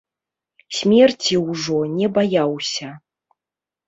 [0.77, 2.89] Смерці ўжо не баяўся.